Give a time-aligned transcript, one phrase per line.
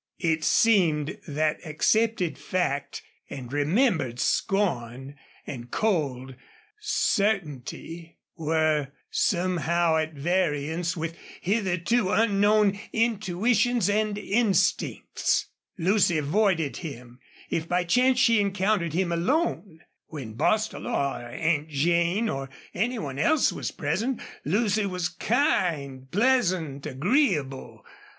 [0.23, 6.33] It seemed that accepted fact and remembered scorn and cold
[6.79, 15.49] certainty were somehow at variance with hitherto unknown intuitions and instincts.
[15.77, 17.19] Lucy avoided him,
[17.51, 19.81] if by chance she encountered him alone.
[20.07, 26.87] When Bostil or Aunt Jane or any one else was present Lucy was kind, pleasant,
[26.87, 27.85] agreeable.